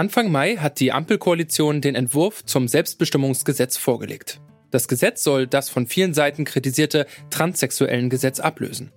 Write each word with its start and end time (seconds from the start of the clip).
Anfang 0.00 0.32
Mai 0.32 0.56
hat 0.56 0.80
die 0.80 0.92
Ampelkoalition 0.92 1.82
den 1.82 1.94
Entwurf 1.94 2.42
zum 2.46 2.68
Selbstbestimmungsgesetz 2.68 3.76
vorgelegt. 3.76 4.40
Das 4.70 4.88
Gesetz 4.88 5.22
soll 5.22 5.46
das 5.46 5.68
von 5.68 5.86
vielen 5.86 6.14
Seiten 6.14 6.46
kritisierte 6.46 7.04
transsexuellen 7.28 8.08
Gesetz 8.08 8.40
ablösen. 8.40 8.92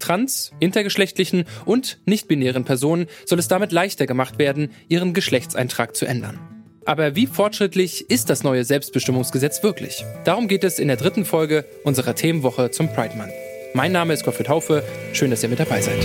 Trans, 0.00 0.50
intergeschlechtlichen 0.58 1.44
und 1.66 2.00
nichtbinären 2.04 2.64
Personen 2.64 3.06
soll 3.26 3.38
es 3.38 3.46
damit 3.46 3.70
leichter 3.70 4.08
gemacht 4.08 4.40
werden, 4.40 4.72
ihren 4.88 5.14
Geschlechtseintrag 5.14 5.94
zu 5.94 6.04
ändern. 6.04 6.40
Aber 6.84 7.14
wie 7.14 7.28
fortschrittlich 7.28 8.10
ist 8.10 8.28
das 8.28 8.42
neue 8.42 8.64
Selbstbestimmungsgesetz 8.64 9.62
wirklich? 9.62 10.04
Darum 10.24 10.48
geht 10.48 10.64
es 10.64 10.80
in 10.80 10.88
der 10.88 10.96
dritten 10.96 11.24
Folge 11.24 11.64
unserer 11.84 12.16
Themenwoche 12.16 12.72
zum 12.72 12.88
Pride 12.92 13.16
Month. 13.16 13.30
Mein 13.72 13.92
Name 13.92 14.14
ist 14.14 14.24
Gottfried 14.24 14.48
Haufe. 14.48 14.82
Schön, 15.12 15.30
dass 15.30 15.44
ihr 15.44 15.48
mit 15.48 15.60
dabei 15.60 15.80
seid. 15.80 16.04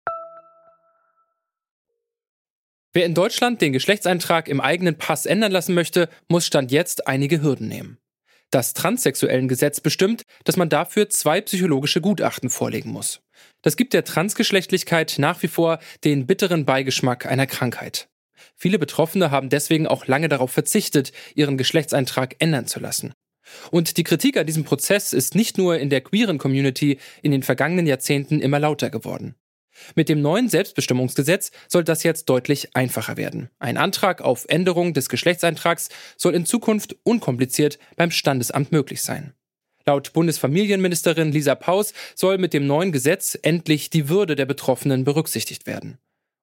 Wer 2.93 3.05
in 3.05 3.13
Deutschland 3.13 3.61
den 3.61 3.71
Geschlechtseintrag 3.71 4.49
im 4.49 4.59
eigenen 4.59 4.97
Pass 4.97 5.25
ändern 5.25 5.53
lassen 5.53 5.73
möchte, 5.73 6.09
muss 6.27 6.45
Stand 6.45 6.71
jetzt 6.71 7.07
einige 7.07 7.41
Hürden 7.41 7.69
nehmen. 7.69 7.97
Das 8.49 8.73
transsexuellen 8.73 9.47
Gesetz 9.47 9.79
bestimmt, 9.79 10.23
dass 10.43 10.57
man 10.57 10.67
dafür 10.67 11.09
zwei 11.09 11.39
psychologische 11.39 12.01
Gutachten 12.01 12.49
vorlegen 12.49 12.91
muss. 12.91 13.21
Das 13.61 13.77
gibt 13.77 13.93
der 13.93 14.03
Transgeschlechtlichkeit 14.03 15.15
nach 15.19 15.41
wie 15.41 15.47
vor 15.47 15.79
den 16.03 16.27
bitteren 16.27 16.65
Beigeschmack 16.65 17.25
einer 17.25 17.47
Krankheit. 17.47 18.09
Viele 18.57 18.77
Betroffene 18.77 19.31
haben 19.31 19.47
deswegen 19.47 19.87
auch 19.87 20.07
lange 20.07 20.27
darauf 20.27 20.51
verzichtet, 20.51 21.13
ihren 21.33 21.57
Geschlechtseintrag 21.57 22.35
ändern 22.39 22.67
zu 22.67 22.81
lassen. 22.81 23.13
Und 23.71 23.95
die 23.95 24.03
Kritik 24.03 24.35
an 24.35 24.45
diesem 24.45 24.65
Prozess 24.65 25.13
ist 25.13 25.33
nicht 25.33 25.57
nur 25.57 25.77
in 25.77 25.89
der 25.89 26.01
queeren 26.01 26.37
Community 26.37 26.99
in 27.21 27.31
den 27.31 27.43
vergangenen 27.43 27.87
Jahrzehnten 27.87 28.41
immer 28.41 28.59
lauter 28.59 28.89
geworden. 28.89 29.35
Mit 29.95 30.09
dem 30.09 30.21
neuen 30.21 30.49
Selbstbestimmungsgesetz 30.49 31.51
soll 31.67 31.83
das 31.83 32.03
jetzt 32.03 32.29
deutlich 32.29 32.75
einfacher 32.75 33.17
werden. 33.17 33.49
Ein 33.59 33.77
Antrag 33.77 34.21
auf 34.21 34.45
Änderung 34.49 34.93
des 34.93 35.09
Geschlechtseintrags 35.09 35.89
soll 36.17 36.35
in 36.35 36.45
Zukunft 36.45 36.95
unkompliziert 37.03 37.79
beim 37.95 38.11
Standesamt 38.11 38.71
möglich 38.71 39.01
sein. 39.01 39.33
Laut 39.85 40.13
Bundesfamilienministerin 40.13 41.31
Lisa 41.31 41.55
Paus 41.55 41.93
soll 42.15 42.37
mit 42.37 42.53
dem 42.53 42.67
neuen 42.67 42.91
Gesetz 42.91 43.37
endlich 43.41 43.89
die 43.89 44.09
Würde 44.09 44.35
der 44.35 44.45
Betroffenen 44.45 45.03
berücksichtigt 45.03 45.65
werden. 45.65 45.97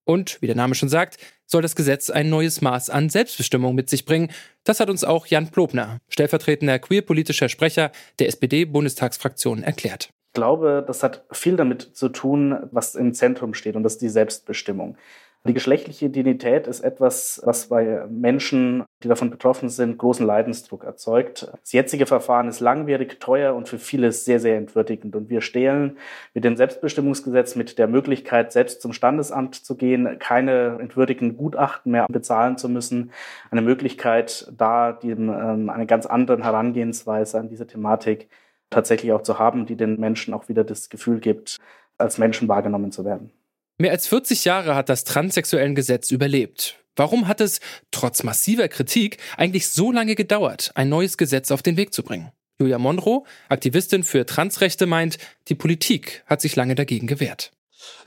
Und, 0.05 0.41
wie 0.41 0.47
der 0.47 0.57
Name 0.57 0.75
schon 0.75 0.89
sagt, 0.89 1.19
soll 1.47 1.61
das 1.61 1.77
Gesetz 1.77 2.09
ein 2.09 2.31
neues 2.31 2.63
Maß 2.63 2.89
an 2.89 3.11
Selbstbestimmung 3.11 3.75
mit 3.75 3.91
sich 3.91 4.07
bringen. 4.07 4.31
Das 4.65 4.81
hat 4.81 4.89
uns 4.89 5.05
auch 5.05 5.27
Jan 5.27 5.51
Plobner, 5.51 5.99
stellvertretender 6.09 6.79
queerpolitischer 6.79 7.51
Sprecher 7.51 7.93
der 8.19 8.29
SPD-Bundestagsfraktion, 8.29 9.63
erklärt. 9.63 10.09
Ich 10.39 10.41
glaube, 10.41 10.85
das 10.87 11.03
hat 11.03 11.25
viel 11.33 11.57
damit 11.57 11.83
zu 11.83 12.09
tun, 12.11 12.69
was 12.71 12.95
im 12.95 13.13
Zentrum 13.13 13.55
steht, 13.55 13.75
und 13.75 13.83
das 13.83 13.95
ist 13.95 14.03
die 14.03 14.09
Selbstbestimmung. 14.09 14.97
Die 15.43 15.53
geschlechtliche 15.53 16.07
Identität 16.07 16.69
ist 16.69 16.79
etwas, 16.79 17.43
was 17.45 17.67
bei 17.67 18.07
Menschen, 18.09 18.85
die 19.03 19.09
davon 19.09 19.31
betroffen 19.31 19.69
sind, 19.69 19.99
großen 19.99 20.25
Leidensdruck 20.25 20.85
erzeugt. 20.85 21.51
Das 21.61 21.73
jetzige 21.73 22.07
Verfahren 22.07 22.47
ist 22.47 22.61
langwierig, 22.61 23.19
teuer 23.19 23.57
und 23.57 23.69
für 23.69 23.81
viele 23.81 24.13
sehr, 24.13 24.39
sehr 24.39 24.57
entwürdigend. 24.59 25.17
Und 25.17 25.29
wir 25.29 25.41
stehlen 25.41 25.97
mit 26.35 26.45
dem 26.45 26.57
Selbstbestimmungsgesetz 26.57 27.57
mit 27.57 27.77
der 27.77 27.89
Möglichkeit, 27.89 28.53
selbst 28.53 28.81
zum 28.81 28.93
Standesamt 28.93 29.57
zu 29.57 29.77
gehen, 29.77 30.21
keine 30.21 30.79
entwürdigenden 30.81 31.37
Gutachten 31.37 31.91
mehr 31.91 32.07
bezahlen 32.09 32.59
zu 32.59 32.69
müssen, 32.69 33.11
eine 33.51 33.63
Möglichkeit, 33.63 34.53
da 34.57 34.93
dem, 34.93 35.31
ähm, 35.31 35.69
eine 35.69 35.87
ganz 35.87 36.07
andere 36.07 36.41
Herangehensweise 36.45 37.41
an 37.41 37.49
diese 37.49 37.67
Thematik 37.67 38.29
tatsächlich 38.71 39.13
auch 39.13 39.23
zu 39.23 39.39
haben, 39.39 39.67
die 39.67 39.77
den 39.77 39.99
Menschen 39.99 40.35
auch 40.35 40.49
wieder 40.49 40.65
das 40.65 40.89
Gefühl 40.89 41.21
gibt, 41.21 41.57
als 41.97 42.19
Menschen 42.19 42.49
wahrgenommen 42.49 42.93
zu 42.93 43.05
werden. 43.05 43.31
Mehr 43.79 43.93
als 43.93 44.07
40 44.09 44.45
Jahre 44.45 44.75
hat 44.75 44.89
das 44.89 45.05
transsexuellen 45.05 45.75
Gesetz 45.75 46.11
überlebt. 46.11 46.77
Warum 46.97 47.29
hat 47.29 47.41
es, 47.41 47.61
trotz 47.93 48.25
massiver 48.25 48.67
Kritik, 48.67 49.19
eigentlich 49.37 49.69
so 49.69 49.93
lange 49.93 50.17
gedauert, 50.17 50.73
ein 50.75 50.89
neues 50.89 51.17
Gesetz 51.17 51.53
auf 51.53 51.63
den 51.63 51.77
Weg 51.77 51.95
zu 51.95 52.03
bringen? 52.03 52.33
Julia 52.59 52.79
Monroe, 52.79 53.23
Aktivistin 53.49 54.03
für 54.03 54.27
Transrechte, 54.27 54.87
meint, 54.87 55.19
die 55.47 55.55
Politik 55.55 56.25
hat 56.27 56.41
sich 56.41 56.57
lange 56.57 56.75
dagegen 56.75 57.07
gewehrt. 57.07 57.53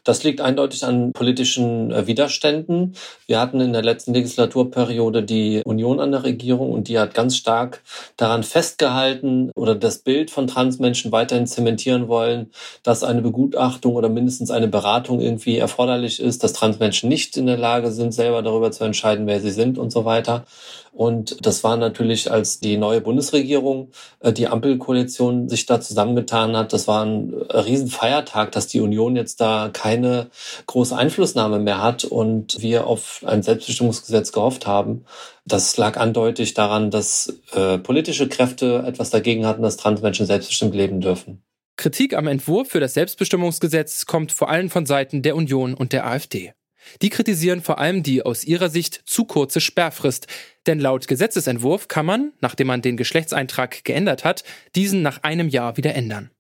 Das 0.04 0.24
liegt 0.24 0.42
eindeutig 0.42 0.84
an 0.84 1.12
politischen 1.14 1.92
äh, 1.92 2.08
Widerständen. 2.08 2.96
Wir 3.28 3.40
hatten 3.40 3.60
in 3.60 3.74
der 3.74 3.84
letzten 3.84 4.14
Legislaturperiode 4.14 5.24
die 5.24 5.62
Union 5.64 6.00
an 6.00 6.12
der 6.12 6.24
Regierung 6.24 6.72
und 6.72 6.88
die 6.88 6.98
hat 6.98 7.14
ganz 7.14 7.36
stark 7.36 7.84
daran 8.18 8.44
festgehalten 8.44 9.52
oder 9.56 9.76
das 9.76 10.00
Bild 10.00 10.32
von 10.32 10.48
Transmenschen 10.48 11.12
weiterhin 11.12 11.46
zementieren 11.46 12.08
wollen, 12.08 12.52
dass 12.84 13.04
eine 13.04 13.22
Begutachtung 13.22 13.96
oder 13.96 14.10
mindestens 14.10 14.50
eine 14.50 14.68
Beratung 14.68 15.22
irgendwie 15.22 15.58
erforderlich 15.58 16.20
ist, 16.20 16.44
dass 16.44 16.54
Transmenschen 16.54 17.08
nicht 17.10 17.38
in 17.38 17.46
der 17.46 17.58
Lage 17.58 17.92
sind, 17.92 18.14
selber 18.14 18.42
darüber 18.42 18.72
zu 18.72 18.84
entscheiden, 18.84 19.28
wer 19.28 19.40
sie 19.40 19.52
sind 19.52 19.78
und 19.78 19.92
so 19.92 20.06
weiter. 20.06 20.46
Und 20.92 21.46
das 21.46 21.64
war 21.64 21.78
natürlich, 21.78 22.30
als 22.30 22.60
die 22.60 22.78
neue 22.78 23.02
Bundesregierung, 23.02 23.92
äh, 24.20 24.34
die 24.34 24.48
Ampelkoalition 24.48 25.48
sich 25.48 25.66
da 25.66 25.80
zusammengetan 25.80 26.56
hat, 26.56 26.74
das 26.74 26.88
war 26.88 27.06
ein 27.06 27.34
Riesenfeiertag, 27.34 28.52
dass 28.52 28.68
die 28.68 28.82
Union 28.82 29.16
jetzt 29.16 29.40
da 29.40 29.70
keine 29.72 30.28
große 30.68 30.96
Einflussnahme 30.96 31.60
mehr 31.60 31.82
hat 31.82 32.04
und 32.04 32.62
wir 32.62 32.88
auf 32.88 33.24
ein 33.26 33.42
Selbstbestimmungsgesetz 33.42 34.32
gehofft 34.32 34.68
haben. 34.68 35.06
Das 35.46 35.78
lag 35.78 35.98
eindeutig 35.98 36.54
daran, 36.54 36.92
dass 36.92 37.40
äh, 37.54 37.78
politische 37.78 38.28
Kräfte 38.28 38.84
etwas 38.86 39.10
dagegen 39.10 39.46
hatten, 39.46 39.62
dass 39.62 39.78
Transmenschen 39.78 40.26
selbstbestimmt 40.26 40.76
leben 40.76 41.00
dürfen. 41.00 41.42
Kritik 41.78 42.16
am 42.16 42.28
Entwurf 42.28 42.70
für 42.70 42.80
das 42.80 42.94
Selbstbestimmungsgesetz 42.94 44.06
kommt 44.06 44.32
vor 44.32 44.50
allem 44.50 44.70
von 44.70 44.86
Seiten 44.86 45.24
der 45.24 45.36
Union 45.36 45.74
und 45.74 45.94
der 45.94 46.06
AfD. 46.06 46.54
Die 47.02 47.10
kritisieren 47.10 47.62
vor 47.62 47.80
allem 47.80 48.04
die 48.04 48.24
aus 48.24 48.44
ihrer 48.44 48.70
Sicht 48.70 49.02
zu 49.06 49.26
kurze 49.26 49.62
Sperrfrist, 49.62 50.28
denn 50.68 50.80
laut 50.80 51.08
Gesetzesentwurf 51.08 51.88
kann 51.88 52.06
man, 52.06 52.34
nachdem 52.42 52.68
man 52.68 52.82
den 52.82 52.98
Geschlechtseintrag 52.98 53.84
geändert 53.84 54.24
hat, 54.24 54.44
diesen 54.76 55.02
nach 55.02 55.24
einem 55.24 55.48
Jahr 55.48 55.78
wieder 55.78 55.96
ändern. 55.96 56.32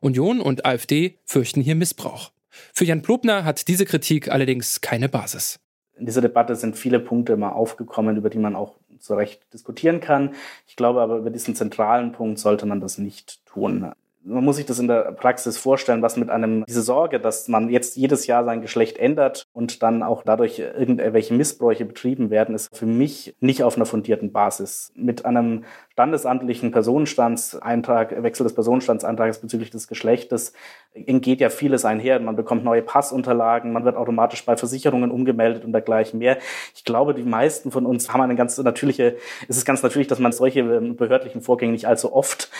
Union 0.00 0.40
und 0.40 0.64
AfD 0.64 1.18
fürchten 1.24 1.60
hier 1.60 1.74
Missbrauch. 1.74 2.32
Für 2.72 2.84
Jan 2.84 3.02
Plobner 3.02 3.44
hat 3.44 3.68
diese 3.68 3.84
Kritik 3.84 4.30
allerdings 4.30 4.80
keine 4.80 5.08
Basis. 5.08 5.60
In 5.96 6.06
dieser 6.06 6.22
Debatte 6.22 6.56
sind 6.56 6.76
viele 6.76 6.98
Punkte 6.98 7.34
immer 7.34 7.54
aufgekommen, 7.54 8.16
über 8.16 8.30
die 8.30 8.38
man 8.38 8.56
auch 8.56 8.76
zu 8.98 9.14
Recht 9.14 9.52
diskutieren 9.52 10.00
kann. 10.00 10.34
Ich 10.66 10.76
glaube 10.76 11.00
aber, 11.00 11.18
über 11.18 11.30
diesen 11.30 11.54
zentralen 11.54 12.12
Punkt 12.12 12.38
sollte 12.38 12.66
man 12.66 12.80
das 12.80 12.98
nicht 12.98 13.44
tun 13.46 13.92
man 14.22 14.44
muss 14.44 14.56
sich 14.56 14.66
das 14.66 14.78
in 14.78 14.88
der 14.88 15.12
Praxis 15.12 15.56
vorstellen, 15.56 16.02
was 16.02 16.16
mit 16.16 16.28
einem, 16.30 16.64
diese 16.66 16.82
Sorge, 16.82 17.20
dass 17.20 17.48
man 17.48 17.70
jetzt 17.70 17.96
jedes 17.96 18.26
Jahr 18.26 18.44
sein 18.44 18.60
Geschlecht 18.60 18.98
ändert 18.98 19.46
und 19.52 19.82
dann 19.82 20.02
auch 20.02 20.22
dadurch 20.22 20.58
irgendwelche 20.58 21.34
Missbräuche 21.34 21.84
betrieben 21.84 22.30
werden, 22.30 22.54
ist 22.54 22.76
für 22.76 22.86
mich 22.86 23.34
nicht 23.40 23.62
auf 23.62 23.76
einer 23.76 23.86
fundierten 23.86 24.32
Basis. 24.32 24.92
Mit 24.94 25.24
einem 25.24 25.64
standesamtlichen 25.92 26.70
Personenstandseintrag, 26.70 28.22
Wechsel 28.22 28.44
des 28.44 28.54
Personenstandsantrags 28.54 29.38
bezüglich 29.38 29.70
des 29.70 29.88
Geschlechtes 29.88 30.52
geht 30.94 31.40
ja 31.40 31.50
vieles 31.50 31.84
einher. 31.84 32.18
Man 32.20 32.36
bekommt 32.36 32.64
neue 32.64 32.82
Passunterlagen, 32.82 33.72
man 33.72 33.84
wird 33.84 33.96
automatisch 33.96 34.44
bei 34.44 34.56
Versicherungen 34.56 35.10
umgemeldet 35.10 35.64
und 35.64 35.72
dergleichen 35.72 36.18
mehr. 36.18 36.38
Ich 36.74 36.84
glaube, 36.84 37.14
die 37.14 37.22
meisten 37.22 37.70
von 37.70 37.86
uns 37.86 38.12
haben 38.12 38.20
eine 38.22 38.34
ganz 38.34 38.56
natürliche, 38.58 39.16
es 39.48 39.56
ist 39.56 39.64
ganz 39.64 39.82
natürlich, 39.82 40.08
dass 40.08 40.18
man 40.18 40.32
solche 40.32 40.60
ähm, 40.60 40.96
behördlichen 40.96 41.42
Vorgänge 41.42 41.72
nicht 41.72 41.86
allzu 41.86 42.12
oft 42.12 42.50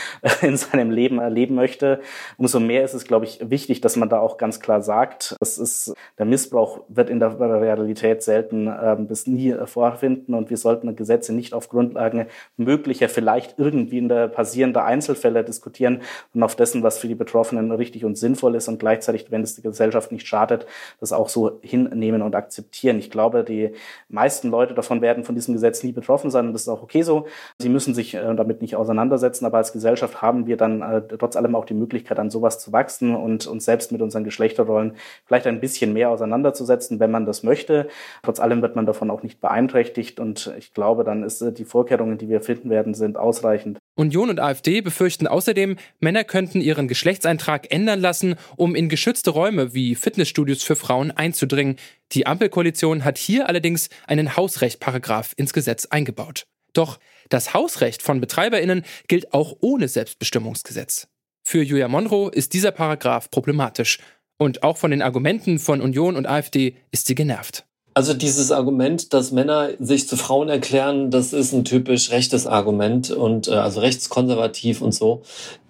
in 0.42 0.56
seinem 0.56 0.90
Leben 0.90 1.18
erleben 1.50 1.54
möchte. 1.54 2.00
Umso 2.38 2.60
mehr 2.60 2.84
ist 2.84 2.94
es, 2.94 3.04
glaube 3.04 3.24
ich, 3.24 3.38
wichtig, 3.50 3.80
dass 3.80 3.96
man 3.96 4.08
da 4.08 4.20
auch 4.20 4.36
ganz 4.38 4.60
klar 4.60 4.82
sagt, 4.82 5.36
das 5.40 5.58
ist, 5.58 5.94
der 6.18 6.26
Missbrauch 6.26 6.80
wird 6.88 7.10
in 7.10 7.20
der 7.20 7.38
Realität 7.38 8.22
selten 8.22 8.66
äh, 8.66 8.96
bis 8.98 9.26
nie 9.26 9.54
vorfinden 9.66 10.34
und 10.34 10.50
wir 10.50 10.56
sollten 10.56 10.94
Gesetze 10.96 11.34
nicht 11.34 11.52
auf 11.52 11.68
Grundlage 11.68 12.26
möglicher, 12.56 13.08
vielleicht 13.08 13.58
irgendwie 13.58 13.98
in 13.98 14.08
der 14.08 14.28
passierende 14.28 14.82
Einzelfälle 14.82 15.44
diskutieren 15.44 16.00
und 16.34 16.42
auf 16.42 16.56
dessen, 16.56 16.82
was 16.82 16.98
für 16.98 17.08
die 17.08 17.14
Betroffenen 17.14 17.72
richtig 17.72 18.04
und 18.04 18.16
sinnvoll 18.16 18.54
ist 18.54 18.68
und 18.68 18.78
gleichzeitig, 18.78 19.30
wenn 19.30 19.42
es 19.42 19.54
der 19.54 19.70
Gesellschaft 19.70 20.12
nicht 20.12 20.26
schadet, 20.26 20.66
das 21.00 21.12
auch 21.12 21.28
so 21.28 21.58
hinnehmen 21.62 22.22
und 22.22 22.34
akzeptieren. 22.34 22.98
Ich 22.98 23.10
glaube, 23.10 23.44
die 23.44 23.72
meisten 24.08 24.50
Leute 24.50 24.74
davon 24.74 25.00
werden 25.00 25.24
von 25.24 25.34
diesem 25.34 25.54
Gesetz 25.54 25.82
nie 25.82 25.92
betroffen 25.92 26.30
sein 26.30 26.46
und 26.46 26.52
das 26.52 26.62
ist 26.62 26.68
auch 26.68 26.82
okay 26.82 27.02
so. 27.02 27.26
Sie 27.58 27.68
müssen 27.68 27.94
sich 27.94 28.14
äh, 28.14 28.34
damit 28.34 28.62
nicht 28.62 28.76
auseinandersetzen, 28.76 29.44
aber 29.46 29.58
als 29.58 29.72
Gesellschaft 29.72 30.22
haben 30.22 30.46
wir 30.46 30.56
dann 30.56 30.82
äh, 30.82 31.02
trotz 31.18 31.36
allem 31.40 31.56
auch 31.56 31.64
die 31.64 31.74
Möglichkeit, 31.74 32.18
an 32.18 32.30
sowas 32.30 32.58
zu 32.58 32.72
wachsen 32.72 33.14
und 33.14 33.46
uns 33.46 33.64
selbst 33.64 33.90
mit 33.92 34.02
unseren 34.02 34.24
Geschlechterrollen 34.24 34.96
vielleicht 35.26 35.46
ein 35.46 35.60
bisschen 35.60 35.92
mehr 35.92 36.10
auseinanderzusetzen, 36.10 37.00
wenn 37.00 37.10
man 37.10 37.26
das 37.26 37.42
möchte. 37.42 37.88
Trotz 38.22 38.40
allem 38.40 38.62
wird 38.62 38.76
man 38.76 38.86
davon 38.86 39.10
auch 39.10 39.22
nicht 39.22 39.40
beeinträchtigt 39.40 40.20
und 40.20 40.52
ich 40.58 40.72
glaube, 40.74 41.04
dann 41.04 41.22
ist 41.22 41.40
äh, 41.40 41.52
die 41.52 41.64
Vorkehrungen, 41.64 42.18
die 42.18 42.28
wir 42.28 42.40
finden 42.40 42.70
werden, 42.70 42.94
sind 42.94 43.16
ausreichend. 43.16 43.78
Union 43.96 44.30
und 44.30 44.40
AfD 44.40 44.80
befürchten 44.80 45.26
außerdem, 45.26 45.76
Männer 45.98 46.24
könnten 46.24 46.60
ihren 46.60 46.88
Geschlechtseintrag 46.88 47.70
ändern 47.72 48.00
lassen, 48.00 48.36
um 48.56 48.74
in 48.74 48.88
geschützte 48.88 49.30
Räume 49.30 49.74
wie 49.74 49.94
Fitnessstudios 49.94 50.62
für 50.62 50.76
Frauen 50.76 51.10
einzudringen. 51.10 51.76
Die 52.12 52.26
Ampelkoalition 52.26 53.04
hat 53.04 53.18
hier 53.18 53.48
allerdings 53.48 53.88
einen 54.06 54.36
Hausrechtparagraf 54.36 55.32
ins 55.36 55.52
Gesetz 55.52 55.86
eingebaut. 55.86 56.44
Doch 56.72 56.98
das 57.28 57.52
Hausrecht 57.52 58.02
von 58.02 58.20
BetreiberInnen 58.20 58.84
gilt 59.06 59.34
auch 59.34 59.56
ohne 59.60 59.88
Selbstbestimmungsgesetz. 59.88 61.08
Für 61.50 61.64
Julia 61.64 61.88
Monroe 61.88 62.30
ist 62.30 62.54
dieser 62.54 62.70
Paragraph 62.70 63.28
problematisch. 63.28 63.98
Und 64.38 64.62
auch 64.62 64.76
von 64.76 64.92
den 64.92 65.02
Argumenten 65.02 65.58
von 65.58 65.80
Union 65.80 66.14
und 66.14 66.24
AfD 66.28 66.76
ist 66.92 67.08
sie 67.08 67.16
genervt. 67.16 67.64
Also 67.92 68.14
dieses 68.14 68.52
Argument, 68.52 69.12
dass 69.12 69.32
Männer 69.32 69.70
sich 69.80 70.06
zu 70.06 70.16
Frauen 70.16 70.48
erklären, 70.48 71.10
das 71.10 71.32
ist 71.32 71.52
ein 71.52 71.64
typisch 71.64 72.12
rechtes 72.12 72.46
Argument 72.46 73.10
und 73.10 73.48
äh, 73.48 73.54
also 73.54 73.80
rechtskonservativ 73.80 74.80
und 74.80 74.94
so. 74.94 75.22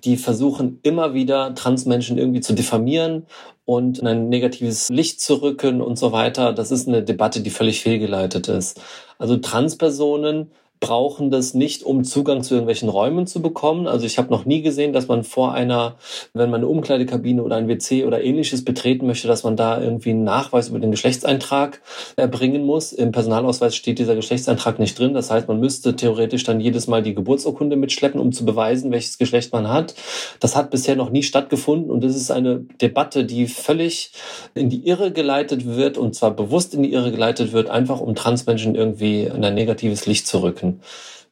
Die 0.05 0.19
versuchen 0.19 0.81
immer 0.83 1.15
wieder 1.15 1.55
Transmenschen 1.55 2.19
irgendwie 2.19 2.43
zu 2.43 2.53
diffamieren 2.53 3.25
und 3.65 4.01
in 4.01 4.07
ein 4.07 4.29
negatives 4.29 4.91
Licht 4.91 5.23
zu 5.23 5.37
rücken 5.37 5.81
und 5.81 5.99
so 5.99 6.13
weiter. 6.13 6.53
Das 6.53 6.71
ist 6.71 6.89
eine 6.89 7.03
Debatte, 7.03 7.41
die 7.41 7.49
völlig 7.49 7.81
fehlgeleitet 7.81 8.49
ist. 8.49 8.83
Also 9.17 9.39
Transpersonen 9.39 10.51
brauchen 10.81 11.31
das 11.31 11.53
nicht, 11.53 11.83
um 11.83 12.05
Zugang 12.05 12.43
zu 12.43 12.55
irgendwelchen 12.55 12.89
Räumen 12.89 13.27
zu 13.27 13.43
bekommen. 13.43 13.87
Also 13.87 14.07
ich 14.07 14.17
habe 14.17 14.31
noch 14.31 14.47
nie 14.47 14.63
gesehen, 14.63 14.95
dass 14.95 15.09
man 15.09 15.25
vor 15.25 15.53
einer, 15.53 15.97
wenn 16.33 16.51
man 16.51 16.61
eine 16.61 16.69
Umkleidekabine 16.69 17.43
oder 17.43 17.57
ein 17.57 17.69
WC 17.69 18.07
oder 18.07 18.25
ähnliches 18.25 18.65
betreten 18.65 19.07
möchte, 19.07 19.29
dass 19.29 19.45
man 19.45 19.57
da 19.57 19.81
irgendwie 19.81 20.11
einen 20.11 20.25
Nachweis 20.25 20.69
über 20.69 20.79
den 20.79 20.91
Geschlechtseintrag 20.91 21.83
erbringen 22.17 22.65
muss. 22.65 22.95
Im 22.95 23.13
Personalausweis 23.13 23.77
steht 23.77 23.99
dieser 23.99 24.15
Geschlechtseintrag 24.15 24.79
nicht 24.79 24.99
drin. 24.99 25.13
Das 25.13 25.31
heißt, 25.31 25.49
man 25.49 25.61
müsste 25.61 25.97
theoretisch 25.97 26.45
dann 26.45 26.61
jedes 26.61 26.87
Mal 26.87 27.03
die 27.03 27.15
Geburtsurkunde 27.15 27.77
mitschleppen, 27.77 28.19
um 28.19 28.33
zu 28.33 28.47
beweisen, 28.47 28.91
welches 28.91 29.19
Geschlecht 29.19 29.53
man 29.53 29.69
hat. 29.69 29.95
Das 30.41 30.57
hat 30.57 30.71
bisher 30.71 30.97
noch 30.97 31.11
nie 31.11 31.23
stattgefunden 31.23 31.91
und 31.91 32.03
das 32.03 32.17
ist 32.17 32.31
eine 32.31 32.61
Debatte, 32.81 33.25
die 33.25 33.47
völlig 33.49 34.13
in 34.55 34.71
die 34.71 34.87
Irre 34.87 35.13
geleitet 35.13 35.67
wird 35.67 35.99
und 35.99 36.15
zwar 36.15 36.31
bewusst 36.31 36.73
in 36.73 36.83
die 36.83 36.93
Irre 36.93 37.11
geleitet 37.11 37.53
wird, 37.53 37.69
einfach 37.69 38.01
um 38.01 38.15
Transmenschen 38.15 38.75
irgendwie 38.75 39.25
in 39.25 39.45
ein 39.45 39.55
negatives 39.55 40.07
Licht 40.07 40.27
zu 40.27 40.43
rücken. 40.43 40.70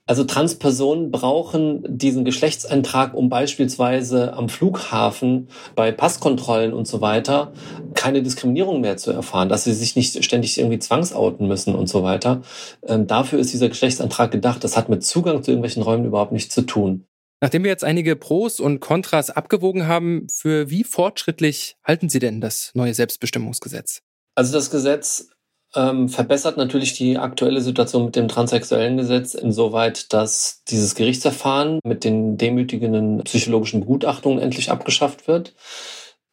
Also 0.08 0.24
Transpersonen 0.24 1.10
brauchen 1.10 1.84
diesen 1.86 2.24
Geschlechtseintrag, 2.24 3.12
um 3.12 3.28
beispielsweise 3.28 4.32
am 4.32 4.48
Flughafen 4.48 5.48
bei 5.74 5.92
Passkontrollen 5.92 6.72
und 6.72 6.88
so 6.88 7.02
weiter 7.02 7.52
keine 7.92 8.22
Diskriminierung 8.22 8.80
mehr 8.80 8.96
zu 8.96 9.10
erfahren, 9.10 9.50
dass 9.50 9.64
sie 9.64 9.74
sich 9.74 9.96
nicht 9.96 10.24
ständig 10.24 10.58
irgendwie 10.58 10.78
zwangsouten 10.78 11.46
müssen 11.46 11.74
und 11.74 11.88
so 11.88 12.02
weiter. 12.02 12.40
Ähm, 12.86 13.06
dafür 13.06 13.38
ist 13.38 13.52
dieser 13.52 13.68
Geschlechtseintrag 13.68 14.30
gedacht. 14.30 14.64
Das 14.64 14.78
hat 14.78 14.88
mit 14.88 15.04
Zugang 15.04 15.42
zu 15.42 15.50
irgendwelchen 15.50 15.82
Räumen 15.82 16.06
überhaupt 16.06 16.32
nichts 16.32 16.54
zu 16.54 16.62
tun. 16.62 17.04
Nachdem 17.42 17.62
wir 17.62 17.70
jetzt 17.70 17.84
einige 17.84 18.16
Pros 18.16 18.60
und 18.60 18.80
Kontras 18.80 19.28
abgewogen 19.28 19.86
haben, 19.86 20.26
für 20.30 20.70
wie 20.70 20.84
fortschrittlich 20.84 21.76
halten 21.84 22.08
Sie 22.08 22.18
denn 22.18 22.40
das 22.40 22.70
neue 22.74 22.94
Selbstbestimmungsgesetz? 22.94 24.00
Also 24.34 24.54
das 24.54 24.70
Gesetz 24.70 25.28
ähm, 25.74 26.08
verbessert 26.08 26.56
natürlich 26.56 26.94
die 26.94 27.18
aktuelle 27.18 27.60
Situation 27.60 28.06
mit 28.06 28.16
dem 28.16 28.28
transsexuellen 28.28 28.96
Gesetz 28.96 29.34
insoweit, 29.34 30.12
dass 30.12 30.62
dieses 30.68 30.94
Gerichtsverfahren 30.94 31.80
mit 31.84 32.04
den 32.04 32.38
demütigenden 32.38 33.22
psychologischen 33.24 33.80
Begutachtungen 33.80 34.38
endlich 34.38 34.70
abgeschafft 34.70 35.28
wird 35.28 35.54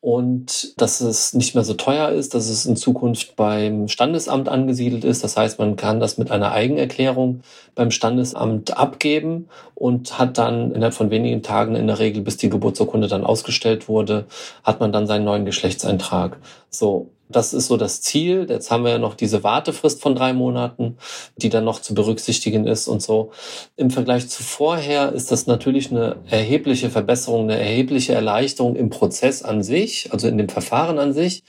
und 0.06 0.80
dass 0.80 1.02
es 1.02 1.34
nicht 1.34 1.56
mehr 1.56 1.64
so 1.64 1.74
teuer 1.74 2.10
ist, 2.10 2.36
dass 2.36 2.48
es 2.48 2.68
in 2.68 2.76
Zukunft 2.76 3.36
beim 3.36 3.88
Standesamt 3.88 4.48
angesiedelt 4.48 5.04
ist. 5.04 5.24
Das 5.24 5.36
heißt, 5.36 5.58
man 5.58 5.78
kann 5.78 6.00
das 6.00 6.20
mit 6.20 6.30
einer 6.30 6.52
Eigenerklärung 6.52 7.42
beim 7.74 7.90
Standesamt 7.90 8.78
abgeben 8.78 9.50
und 9.74 10.20
hat 10.20 10.38
dann 10.38 10.72
innerhalb 10.74 10.94
von 10.94 11.10
wenigen 11.10 11.42
Tagen 11.42 11.76
in 11.76 11.88
der 11.88 11.98
Regel, 11.98 12.22
bis 12.22 12.38
die 12.38 12.52
Geburtsurkunde 12.52 13.08
dann 13.08 13.26
ausgestellt 13.26 13.88
wurde, 13.88 14.26
hat 14.64 14.80
man 14.80 14.92
dann 14.92 15.08
seinen 15.08 15.26
neuen 15.26 15.46
Geschlechtseintrag. 15.46 16.38
So. 16.70 17.10
Das 17.30 17.54
ist 17.54 17.68
so 17.68 17.78
das 17.78 18.02
Ziel. 18.02 18.46
Jetzt 18.50 18.70
haben 18.70 18.84
wir 18.84 18.92
ja 18.92 18.98
noch 19.00 19.16
diese 19.16 19.44
Wartefrist 19.44 20.02
von 20.02 20.16
drei 20.16 20.34
Monaten, 20.34 20.98
die 21.38 21.50
dann 21.50 21.64
noch 21.66 21.82
zu 21.82 21.96
berücksichtigen 21.96 22.68
ist 22.68 22.88
und 22.88 23.02
so. 23.02 23.32
Im 23.76 23.90
Vergleich 23.90 24.30
zu 24.30 24.44
vorher 24.44 25.12
ist 25.12 25.32
das 25.32 25.48
natürlich 25.48 25.92
eine 25.92 26.18
erhebliche 26.30 26.90
Verbesserung, 26.90 27.44
eine 27.44 27.60
erhebliche 27.60 28.14
Erleichterung 28.14 28.76
im 28.76 28.90
Prozess 28.90 29.42
an 29.44 29.64
sich, 29.64 30.12
also 30.12 30.28
in 30.28 30.38
dem 30.38 30.50
Verfahren 30.50 31.00
an 31.00 31.14
sich. 31.14 31.44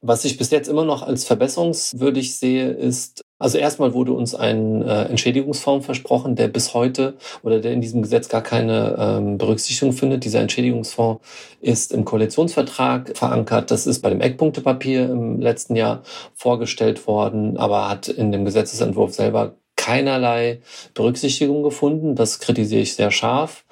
Was 0.00 0.24
ich 0.24 0.36
bis 0.36 0.50
jetzt 0.50 0.68
immer 0.68 0.84
noch 0.84 1.02
als 1.02 1.24
verbesserungswürdig 1.24 2.36
sehe, 2.36 2.70
ist, 2.70 3.23
also 3.44 3.58
erstmal 3.58 3.92
wurde 3.92 4.14
uns 4.14 4.34
ein 4.34 4.80
äh, 4.80 5.02
Entschädigungsfonds 5.02 5.84
versprochen, 5.84 6.34
der 6.34 6.48
bis 6.48 6.72
heute 6.72 7.12
oder 7.42 7.60
der 7.60 7.72
in 7.72 7.82
diesem 7.82 8.00
Gesetz 8.00 8.30
gar 8.30 8.40
keine 8.40 8.96
ähm, 8.98 9.36
Berücksichtigung 9.36 9.92
findet. 9.92 10.24
Dieser 10.24 10.40
Entschädigungsfonds 10.40 11.22
ist 11.60 11.92
im 11.92 12.06
Koalitionsvertrag 12.06 13.14
verankert. 13.14 13.70
Das 13.70 13.86
ist 13.86 14.00
bei 14.00 14.08
dem 14.08 14.22
Eckpunktepapier 14.22 15.10
im 15.10 15.42
letzten 15.42 15.76
Jahr 15.76 16.04
vorgestellt 16.34 17.06
worden, 17.06 17.58
aber 17.58 17.90
hat 17.90 18.08
in 18.08 18.32
dem 18.32 18.46
Gesetzesentwurf 18.46 19.12
selber 19.12 19.56
keinerlei 19.76 20.62
Berücksichtigung 20.94 21.62
gefunden. 21.62 22.14
Das 22.14 22.38
kritisiere 22.38 22.80
ich 22.80 22.94
sehr 22.94 23.10
scharf 23.10 23.66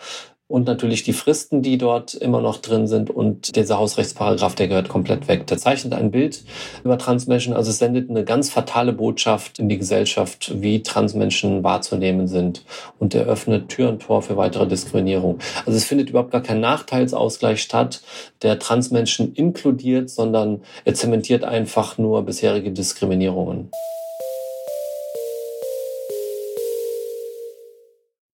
und 0.52 0.66
natürlich 0.66 1.02
die 1.02 1.14
Fristen, 1.14 1.62
die 1.62 1.78
dort 1.78 2.12
immer 2.12 2.42
noch 2.42 2.58
drin 2.58 2.86
sind 2.86 3.08
und 3.08 3.56
dieser 3.56 3.78
Hausrechtsparagraf, 3.78 4.54
der 4.54 4.68
gehört 4.68 4.90
komplett 4.90 5.26
weg. 5.26 5.46
Der 5.46 5.56
zeichnet 5.56 5.94
ein 5.94 6.10
Bild 6.10 6.44
über 6.84 6.98
Transmenschen, 6.98 7.54
also 7.54 7.70
es 7.70 7.78
sendet 7.78 8.10
eine 8.10 8.22
ganz 8.22 8.50
fatale 8.50 8.92
Botschaft 8.92 9.58
in 9.58 9.70
die 9.70 9.78
Gesellschaft, 9.78 10.52
wie 10.60 10.82
Transmenschen 10.82 11.64
wahrzunehmen 11.64 12.28
sind 12.28 12.66
und 12.98 13.14
er 13.14 13.24
öffnet 13.24 13.70
Tür 13.70 13.88
und 13.88 14.02
Tor 14.02 14.20
für 14.20 14.36
weitere 14.36 14.66
Diskriminierung. 14.66 15.38
Also 15.64 15.78
es 15.78 15.84
findet 15.84 16.10
überhaupt 16.10 16.32
gar 16.32 16.42
kein 16.42 16.60
Nachteilsausgleich 16.60 17.62
statt, 17.62 18.02
der 18.42 18.58
Transmenschen 18.58 19.32
inkludiert, 19.32 20.10
sondern 20.10 20.60
er 20.84 20.92
zementiert 20.92 21.44
einfach 21.44 21.96
nur 21.96 22.26
bisherige 22.26 22.72
Diskriminierungen. 22.72 23.70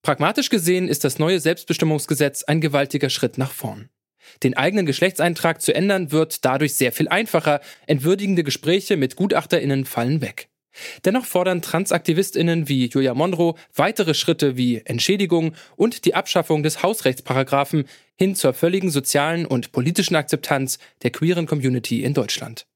Pragmatisch 0.09 0.49
gesehen 0.49 0.89
ist 0.89 1.05
das 1.05 1.19
neue 1.19 1.39
Selbstbestimmungsgesetz 1.39 2.43
ein 2.45 2.63
gewaltiger 2.63 3.11
Schritt 3.11 3.37
nach 3.37 3.51
vorn. 3.51 3.91
Den 4.43 4.57
eigenen 4.57 4.87
Geschlechtseintrag 4.87 5.61
zu 5.61 5.75
ändern 5.75 6.13
wird 6.13 6.47
dadurch 6.47 6.77
sehr 6.77 6.93
viel 6.93 7.09
einfacher. 7.09 7.61
Entwürdigende 7.87 8.43
Gespräche 8.43 8.97
mit 8.97 9.17
GutachterInnen 9.17 9.85
fallen 9.85 10.23
weg. 10.23 10.49
Dennoch 11.05 11.27
fordern 11.27 11.61
TransaktivistInnen 11.61 12.71
wie 12.71 12.87
Julia 12.87 13.13
Monroe 13.13 13.57
weitere 13.75 14.15
Schritte 14.15 14.57
wie 14.57 14.81
Entschädigung 14.87 15.53
und 15.77 16.07
die 16.07 16.15
Abschaffung 16.15 16.63
des 16.63 16.83
Hausrechtsparagraphen 16.83 17.85
hin 18.17 18.35
zur 18.35 18.55
völligen 18.55 18.89
sozialen 18.89 19.45
und 19.45 19.73
politischen 19.73 20.17
Akzeptanz 20.17 20.79
der 21.03 21.11
queeren 21.11 21.45
Community 21.45 22.03
in 22.03 22.15
Deutschland. 22.15 22.67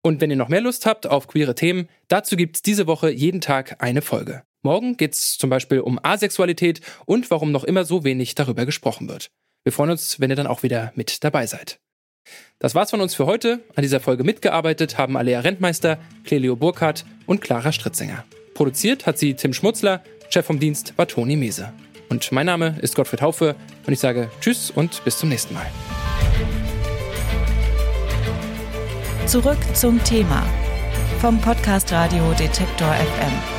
Und 0.00 0.22
wenn 0.22 0.30
ihr 0.30 0.36
noch 0.36 0.48
mehr 0.48 0.62
Lust 0.62 0.86
habt 0.86 1.06
auf 1.06 1.26
queere 1.26 1.54
Themen, 1.54 1.90
dazu 2.08 2.34
gibt's 2.34 2.62
diese 2.62 2.86
Woche 2.86 3.10
jeden 3.10 3.42
Tag 3.42 3.76
eine 3.82 4.00
Folge. 4.00 4.42
Morgen 4.62 4.96
geht 4.96 5.14
es 5.14 5.38
zum 5.38 5.50
Beispiel 5.50 5.80
um 5.80 6.00
Asexualität 6.02 6.80
und 7.06 7.30
warum 7.30 7.52
noch 7.52 7.64
immer 7.64 7.84
so 7.84 8.02
wenig 8.04 8.34
darüber 8.34 8.66
gesprochen 8.66 9.08
wird. 9.08 9.30
Wir 9.64 9.72
freuen 9.72 9.90
uns, 9.90 10.18
wenn 10.18 10.30
ihr 10.30 10.36
dann 10.36 10.46
auch 10.46 10.62
wieder 10.62 10.92
mit 10.96 11.22
dabei 11.22 11.46
seid. 11.46 11.78
Das 12.58 12.74
war's 12.74 12.90
von 12.90 13.00
uns 13.00 13.14
für 13.14 13.26
heute. 13.26 13.60
An 13.76 13.82
dieser 13.82 14.00
Folge 14.00 14.24
mitgearbeitet 14.24 14.98
haben 14.98 15.16
Alea 15.16 15.40
Rentmeister, 15.40 15.98
Clelio 16.24 16.56
Burkhardt 16.56 17.04
und 17.26 17.40
Clara 17.40 17.72
Stritzinger. 17.72 18.24
Produziert 18.54 19.06
hat 19.06 19.18
sie 19.18 19.34
Tim 19.34 19.52
Schmutzler, 19.54 20.02
Chef 20.30 20.44
vom 20.44 20.58
Dienst 20.58 20.92
war 20.96 21.06
Toni 21.06 21.36
Mese. 21.36 21.72
Und 22.08 22.32
mein 22.32 22.46
Name 22.46 22.76
ist 22.82 22.96
Gottfried 22.96 23.22
Haufe 23.22 23.54
und 23.86 23.92
ich 23.92 24.00
sage 24.00 24.30
Tschüss 24.40 24.70
und 24.70 25.04
bis 25.04 25.18
zum 25.18 25.28
nächsten 25.28 25.54
Mal. 25.54 25.66
Zurück 29.26 29.58
zum 29.74 30.02
Thema 30.04 30.44
vom 31.20 31.40
Podcast 31.40 31.92
Radio 31.92 32.32
Detektor 32.32 32.92
FM. 32.92 33.57